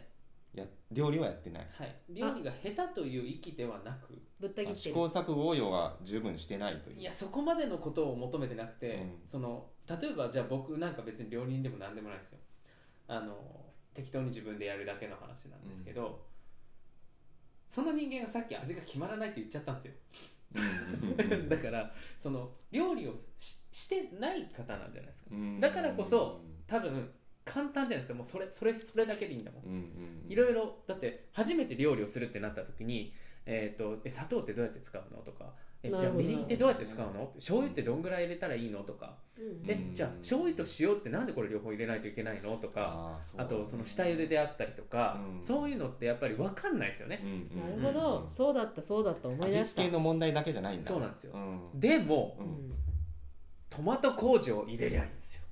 [0.54, 1.66] や料理はやってない。
[1.72, 4.76] はい、料理が下手という域ではなくぶった切あってる。
[4.76, 7.00] 試行錯誤用は十分してないという。
[7.00, 9.12] いやそこまでのことを求めてなくて、うん。
[9.24, 12.38] その例えばじゃあ僕なんか別に料理人でも何でもないですよ。
[13.08, 13.36] あの
[13.94, 16.20] 適当に自分でやるだけの話なんですけど、
[17.66, 19.92] その人間がさっき味が決まらないって言っちゃったんですよ
[21.48, 25.30] だからその料理をししてない方なんじゃないですか。
[25.32, 25.60] うん。
[25.60, 27.10] だからこそ多分
[27.44, 28.14] 簡単じゃないですか。
[28.14, 30.24] もうそれそれそれだけでいいんだもん。
[30.28, 33.14] いろいろだって初めて料理をするってなった時に、
[33.46, 35.18] えー、とえ砂糖ってどうやって使うの？
[35.22, 36.66] とかえじゃあみりんってど。
[36.66, 37.26] うやって使うの？
[37.36, 38.80] 醤油ってどんぐらい入れたらいいの？
[38.80, 39.64] とかうん。
[39.66, 42.56] えうんじゃあ醤油と塩ってなんでこれ両方入れないといけないの？
[42.58, 45.44] とかあとその下茹でであったりとか、うん。
[45.44, 47.30] そういうのってやっぱり分かんないですよね、うん
[47.76, 49.28] うんなるほど、そうだったそうだった。
[49.28, 49.82] 思い味出した。
[49.82, 51.32] 付けの問題だけじゃないんだそうなんですよ。
[51.34, 51.80] うん。
[51.80, 52.38] でも
[53.70, 55.42] トマト麹を入れりゃいいんですよ。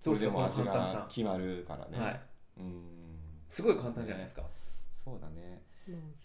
[0.00, 2.04] それでも味が決まるからね。
[2.04, 2.20] はい。
[2.58, 2.82] うん。
[3.46, 4.42] すごい簡単じゃないですか、
[4.92, 5.34] そうだね。
[5.36, 5.75] ま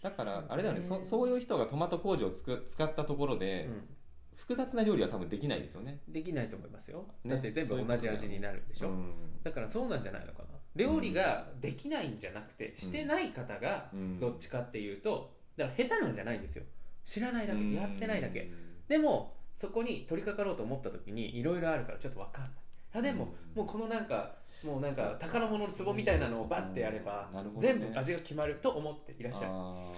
[0.02, 0.80] だからあれだよね。
[0.80, 3.88] そうそういう人がトマト麹をつく使ったところでうん。
[4.34, 6.00] 複雑な料理は多分できないですよね。
[6.08, 7.34] できないと思いますよ、ね。
[7.34, 9.12] だって全部同じ味になるんでしょ、うん。
[9.42, 10.48] だからそうなんじゃないのかな。
[10.74, 14.18] 料理ができないんじゃなくて、してない方がうん。
[14.18, 16.64] どっちかっていうとだから下手なんじゃないんですよ。
[17.04, 17.74] 知らないだけうん。
[17.74, 18.50] やってないだけ。
[18.88, 22.52] でもそこに取り掛かろうと思った時にいろいろあるからちょっと分かんない。
[22.94, 27.42] あでも、もうこのなんかもうなんか宝物の壺みたいなのをバッてやれば、ね。
[27.58, 29.46] 全部味が決まると思っていらっしゃる。
[29.50, 29.90] あ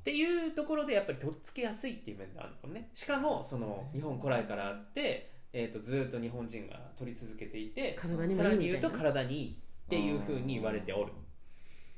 [0.00, 2.88] っていうところでやっぱりとっつきやすいっていう面があるのかもね。
[2.94, 11.12] しかもその日本古来からあって、えー、とずっと日本人が取り続けていて体にもさらに言うと体にいいっていうふうに言われておる。
[11.12, 11.14] ー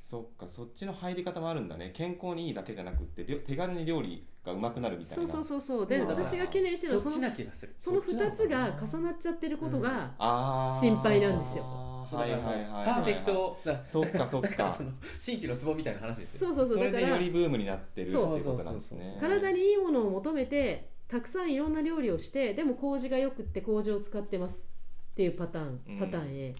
[0.01, 1.93] そっかそっちの入り方もあるんだね。
[1.95, 5.15] 健康にいいだけじゃなくって手軽に料理がうまくなるみたいな。
[5.17, 5.87] そうそうそうそう。
[5.87, 7.75] で私が懸念してるのそっちはそのな気がする。
[7.77, 12.55] その2つが重なっちゃってることが、心配なんですよはいはいはい。
[12.55, 13.59] はいパーフェクト。
[13.64, 14.79] だそっかそっか。
[15.18, 16.77] 新規のツボみたいな話ですよそうそうそう。
[16.79, 24.68] それだからでよりブームになってるっていうことなんですそうそうね体にいいものを求めてたくさんいろんな料理をしてでも麹がよくって麹を使ってます
[25.12, 25.99] っていうパターンうん。
[25.99, 26.55] パターン A、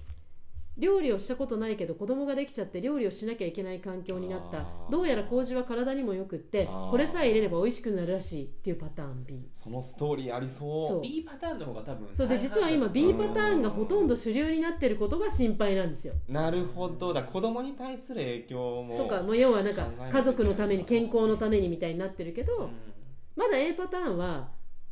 [0.77, 4.67] 料理をしたことないけど子供ができちゃって料理をしなきゃいけない環境になった。
[4.91, 9.25] どうやら麹は体にもよくってこれさえ入れれば美味しくなるらしいっていうパターン。
[9.27, 10.89] B そのストーリーありそう。
[10.89, 11.01] そう。
[11.01, 16.15] B パターンの方が多分そうで実は今 B パターンがほとんど主流になってることが心配なんですよ。
[16.29, 17.13] なるほど。
[17.13, 19.23] だ子供に対する影響もとか。
[19.23, 22.71] もう要はなんか家族のために健康のためにみたいになってるけど、うん。
[23.37, 24.49] まだ A パターンは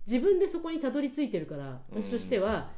[0.07, 2.71] 自分でそこにたどり着いてるから私としては、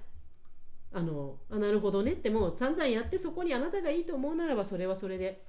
[0.93, 2.13] あのあなるほどね。
[2.13, 5.45] ってもう散々やってそこにあなたがいいと思うならばそれはそれで。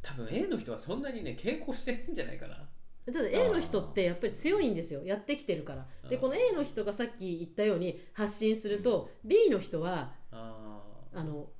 [0.00, 2.68] 多分 A の人はそんなにね傾向してるんじゃないかな。
[3.06, 5.04] ただ A の人ってやっぱり強いんですよ。
[5.04, 5.86] やってきてるから。
[6.08, 11.50] でこの A の人がさっき言ったように発信すると B の人はあの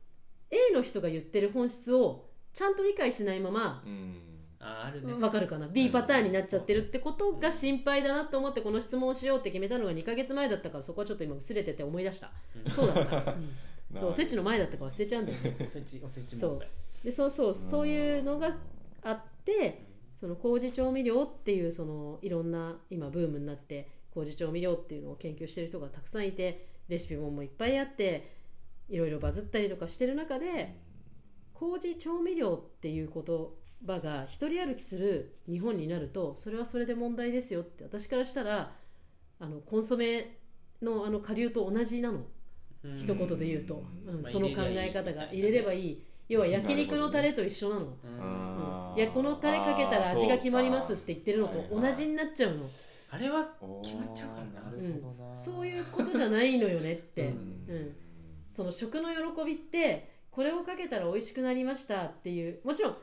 [0.50, 4.31] A の人が言ってる本質をちゃんと理解しないままうん
[4.62, 5.12] あーあるね。
[5.14, 12.30] わかるかな？B パターンになっちゃってるってことが心配だなと思ってこの質問をしようって決めたのが2ヶ月前だったからそこはちょっと今薄れてて思い出した
[12.70, 14.00] そうだった、 うん。
[14.00, 15.56] そうおせちの前だったから忘れちゃうんだよね。
[15.66, 16.60] おせちおせちそう。
[17.04, 18.56] でそうそうそういうのが
[19.02, 28.36] あってその麹調味料っていうそのいろんな今ブームになって麹調味料っていうのを研究してる人がたくさんいてレシピ本もいっぱいあって
[28.88, 30.76] いろいろバズったりとかしてる中で
[31.54, 33.24] 麹調味料っていう言
[33.86, 38.72] 葉が一人歩きする日本になるとそれはそれで問題ですよって私からしたら
[39.40, 40.38] あのコンソメ
[40.82, 42.20] のあの顆粒と同じなの。
[42.84, 42.96] うん。
[42.96, 45.26] 一言で言うと、うんまあその考え方が。
[45.32, 46.04] 入れればいい。
[46.28, 47.96] 要は焼肉のタレと一緒なの、
[48.94, 48.98] うん。
[48.98, 52.68] いやこのタレかけたら味が決まりますって言ってるのと同じになっちゃうの、
[53.10, 53.48] あれは
[53.82, 54.70] 決まっちゃうからな。
[54.70, 54.94] なうん。
[54.96, 55.34] るほどな。
[55.34, 57.96] そういうことじゃないのよねって、ううんん。
[58.50, 62.96] その食の喜びってこれをかけたら美味しくなりましたっていうもちろん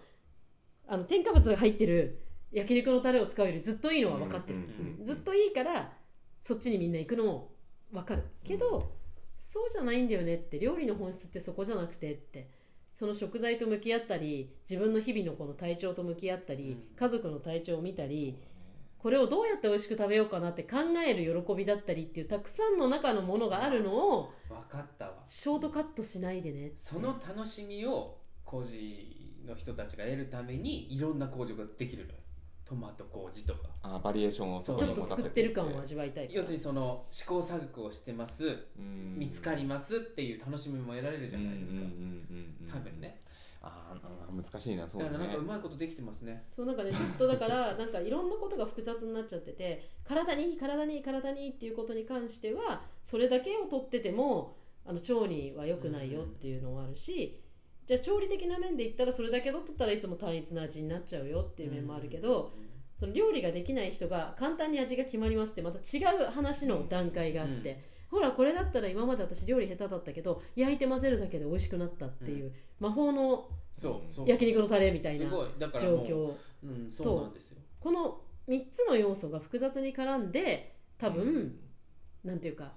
[0.89, 2.19] あの添加物が入ってる
[2.51, 4.59] 焼肉のタレを使うよりずっといいのは分かってる、
[5.03, 5.93] ずっといいから
[6.41, 7.51] そっちにみんな行くのも
[7.91, 8.23] 分かる。
[8.43, 8.91] けど、
[9.37, 12.49] そうじゃないんだよねって料理の本質ってそこじゃなくてって
[12.91, 16.83] その食材と向き合ったり自分の日々のこの体調と向き合ったり、うん。
[16.95, 18.39] 家族の体調を見たり
[18.97, 25.13] これをどうやって美味しく食べようかなって考える喜びだったりっていうたくさんの中のものがあるのを分かったわ。
[25.25, 32.19] ショートカットしないでねその楽しみを麹の人たちが得るためにいろんな麹ができるのよ。
[32.65, 33.61] トマト麹とか。
[33.81, 38.47] あバリエーションをちょっと作ってる感を味わいたい要するにその試行錯誤をしてます。
[38.77, 39.17] うん。
[39.17, 41.81] 見つかりますっていう楽しみも得られるじゃないですか。
[42.71, 43.21] 多分ね。
[43.61, 45.13] あーあー難しいなそうだね。
[45.13, 46.45] だからなんかうまいことできてますね。
[46.51, 57.41] そうなんかねずっとだから なんかいろんなことが複雑になっちゃってて体にいい体にいい体にいいっていうことに関してはそれだけを取っててもあの腸には良くないよっていうのもあるし、
[57.89, 62.53] じゃあ調理的な面で言ったらそれだけ取ってたらいつも単一な味になっちゃうよっていう面もあるけど、
[62.99, 73.49] その料理ができない人が簡単に味が決まりますってまた違う話の段階があって、ほらこれだったら今まで私料理下手だったけど焼いて混ぜるだけで美味しくなったっていう、魔法の
[74.27, 76.35] 焼肉のタレみたいな状況。
[76.63, 77.21] うんそう。
[77.23, 77.57] なんですよ。
[77.79, 81.57] この3つの要素が複雑に絡んで多分、
[82.23, 82.71] なんていうか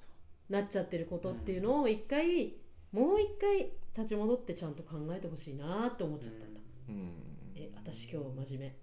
[0.48, 2.55] なっちゃってることっていうのを一回、
[2.92, 7.12] もう一回立ち戻ってちゃんと考えてほしいなって思っちゃったんだ、うん。
[7.55, 8.76] え私今日真面目。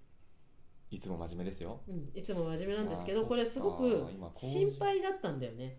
[0.90, 1.80] いつも真面目ですよ。
[1.88, 5.78] うん、いつも真面目なんですけどこれすごく心配だったんだよね。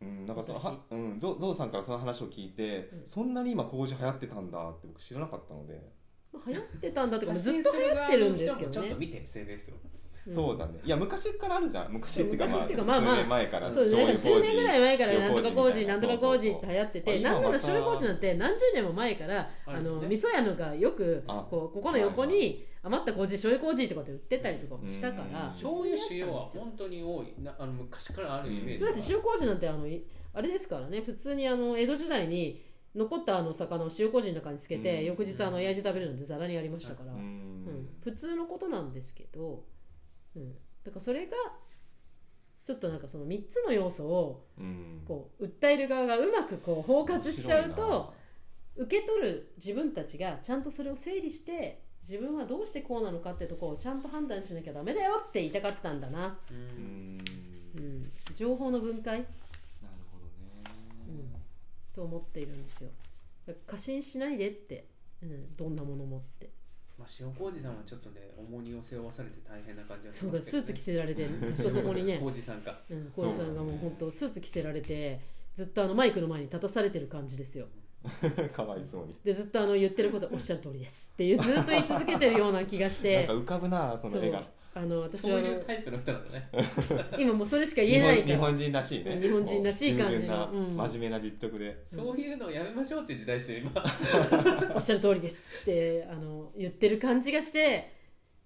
[0.00, 3.06] うん、なんかそのうん、ゾゾウさんからその話を聞いて、うん。
[3.06, 5.82] そんなに今麹流行ってたんだって僕知らなかったので、まあ
[6.46, 8.74] 流行ってたんだっていうか発ずっと流行ってるんですけどね。
[8.74, 9.74] ちょっと見て SNS を
[10.12, 10.80] そうだね。
[10.84, 11.92] いや昔からあるじゃん。
[11.92, 14.04] 昔っていうか昔まあっていうかまあまあ前からそうですね。
[14.04, 25.32] なんか10年ぐらい前からなんとか工事塩なんとか工事って流行ってあてなんなら醤油麹なんて何十年も前からあの味噌屋のがよくあこうここの横に余った麹醤油麹とかって売ってたりとかもしたかうん。
[25.32, 27.32] ら醤油塩は本当に多い。
[27.42, 28.78] なあの昔からあるイメージ。
[28.78, 31.00] それだって塩麹なんてあのいあれですからね。
[31.00, 32.62] 普通にあの江戸時代に
[32.94, 35.04] 残ったあの魚を塩麹の中につけてうん。
[35.06, 37.22] 翌日あの焼いて食べるのってざらにありましたから、ううん。
[37.22, 39.64] ん普通のことなんですけど、
[40.36, 40.52] うん、
[40.84, 41.36] だからそれが
[42.64, 45.02] ちょっとなんかその3つの要素をうん。
[45.06, 48.14] こう訴える側がうまくこう包括しちゃうと
[48.76, 57.18] 受け取る自分たちがちゃんとそれを整理して自分はどうしてこうなのかってところをちゃんと判断しなきゃダメだよって言いたかったんだな、ううん。
[57.18, 57.20] ん
[57.76, 59.26] うん、情報の分解、なる
[60.10, 61.39] ほどね、
[62.00, 62.90] と思っているんですよ。
[63.66, 64.86] 過信しないでって、
[65.22, 66.48] うん、どんなものもって。
[66.98, 72.18] まあ、塩麹さんはちょっとね重荷を背負わされて大変な感じがしそうだますけど、ね、スーツ着せられてずっとそこにね。
[72.18, 75.20] 麹さんかうん、さんがもう本当スーツ着せられて
[75.54, 77.66] ずっとあのマイクの前に立たされてる感じですよ。
[78.56, 79.16] かわいそうに。
[79.22, 86.48] でずっとあの言ってることおっしゃる通りですっていうずっと言い続けてるような気がしなんてか浮かぶなその絵があの私そうはいうタイプの人なんだね。
[87.18, 88.38] 今もうそれしか言え日ないから。
[88.38, 89.20] 本日本人らしいね。
[89.20, 90.46] 日本人らしい感じの。
[90.48, 91.82] 真面目な実直で。
[91.84, 93.84] そういうのをやめましょうっていう時代ですよ今。
[94.74, 97.92] おっしゃる通りですってあの言ってる感じがして、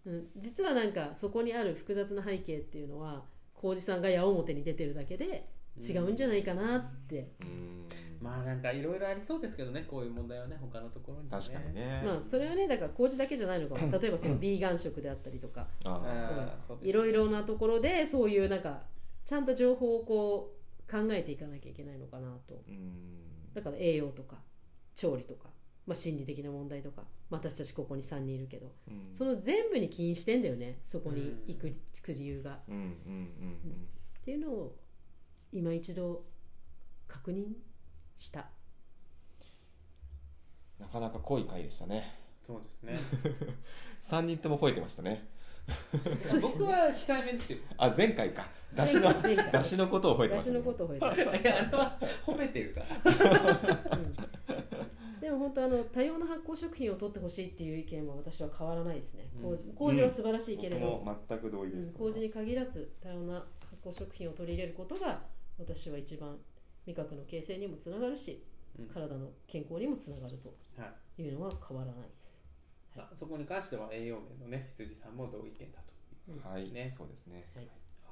[0.06, 5.46] うん、実はなんかそこにある複雑な背景っていうのは浩二さんが矢面に出てるだけで
[5.80, 7.84] 違うんじゃないかなって、うん。
[8.20, 12.02] まあなんかいろいろありそうですけどねこういう問題はね他のところに、ね、確かにね。
[12.04, 13.98] まあそれはねだから麹だけじゃないのかも。
[13.98, 15.66] 例えばそのビーガン食であったりとか。
[16.82, 18.82] いろいろなところでそういうなんか
[19.26, 20.54] ちゃんと情報をこ
[20.88, 22.54] う考えていかなきゃいけないのかなと。
[22.54, 23.52] ーうん。
[23.52, 24.36] だから栄養とか
[24.94, 25.48] 調理とか、
[25.86, 27.02] まあ、心理的な問題とか。
[27.30, 28.72] まあ私たちここに3人いるけど。
[28.88, 29.08] うん。
[29.12, 32.82] その全部に起因してんだよねそこに行くつく理由が、うんうん。
[32.82, 33.88] うん。
[34.20, 34.76] っていうのを
[35.54, 36.24] 今一度
[37.06, 37.44] 確認
[38.16, 38.46] した。
[40.80, 42.18] なかなか濃い回でしたね。
[42.42, 42.98] そうですね。
[44.02, 45.28] 3人とも吠えてましたね。
[46.42, 47.58] 僕は控えめですよ。
[47.78, 48.48] あ前回か。
[48.74, 53.96] 出汁の出汁のことを吠えてま私した、ね、のことを吠えていやあれは褒めてるから。
[53.96, 55.20] うん。
[55.20, 59.30] でも本当あの多様な発酵食品を取ってほしいっていう意見は私は変わらないですね。
[59.36, 59.42] うん。
[59.50, 65.22] 麹麹は素晴らしいけれど、僕も全く同意です、うん、麹に限らず多様な発酵食品を取り入れることが
[65.58, 66.36] 私は一番
[66.86, 68.42] 味覚の形成にもつながるし、
[68.78, 68.86] うん。
[68.86, 70.88] 体の健康にもつながるとは
[71.18, 71.22] い。
[71.22, 72.38] いうのは変わらないです。
[72.96, 75.80] あそこに関しては栄養面のね羊さんも同意見だ
[76.42, 77.44] とはい、ねそうですね。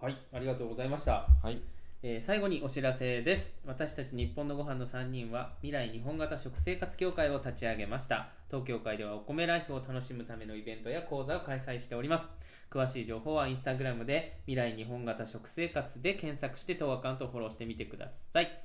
[0.00, 0.16] はい。
[0.32, 1.26] ありがとうございました。
[1.42, 1.60] はい。
[2.02, 3.56] えー最後にお知らせです。
[3.64, 8.30] 私たち日本のご飯の3人は未来日本型食生活協会を立ち上げました。
[8.52, 12.28] 当協会ではお米ライフを楽しむためのイベントや講座を開催しております
[12.72, 18.62] 詳しい情報はインスタグラムで未来日本型食生活で検索して当アカウントをフォローしてみてください。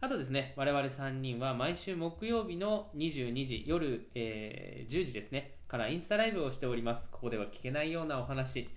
[0.00, 7.08] あとですね我々3人は毎週木曜日の22時夜、えー10時ですねからインスタライブをしております。
[7.10, 8.68] ここでは聞けないようなお話。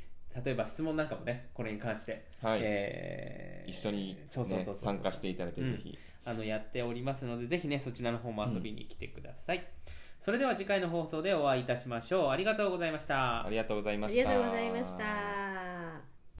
[0.45, 2.25] 例えば質問なんかもねこれに関して。
[2.41, 5.71] はい、えー一緒に、ね、そうそうそう参加していただいて、うん。
[5.75, 9.65] ぜひあのやっておりますのでぜひねそちらの方も遊びに来てください、
[10.21, 12.29] それでは次回の放送でお会いいたしましょう。
[12.29, 13.43] ありがとうございました。
[13.43, 14.29] ありがとうございました。
[14.29, 16.10] ありがとうございました。